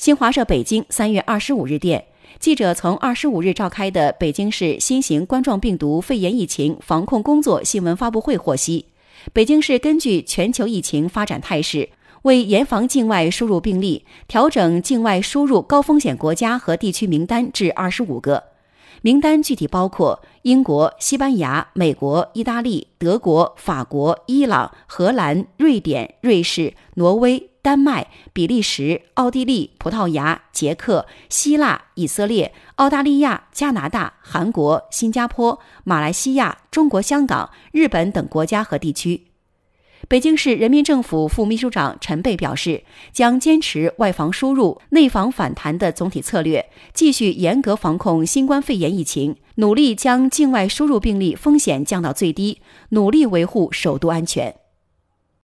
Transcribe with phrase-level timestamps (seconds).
[0.00, 2.06] 新华社北京三月二十五日电，
[2.38, 8.86] 记者从二十五日召开的北京市新型冠状病毒肺炎疫情防控工作新闻发布会获悉，
[9.34, 11.90] 北京市根据全球疫情发展态势，
[12.22, 18.44] 为严防境外输入病例，调整境外输入高风险国家和地区名单至二十五个。
[19.02, 27.49] 名单具体包括英国、西班牙、美国、意大利、德国、法国、伊朗、荷兰、瑞典、瑞士、挪威。
[27.62, 39.26] 丹麦、比利时、奥地利、葡萄牙、捷克、希腊、以色列、澳大利亚、加拿大、韩国、新加坡、马来西亚、中国香港、日本等国家和地区。
[40.08, 42.82] 北京市人民政府副秘书长陈贝表示，
[43.12, 54.59] 将坚持外防输入、内防反弹的总体策略，继续严格防控新冠肺炎疫情，努力将境外输入病例风险降到最低，努力维护首都安全。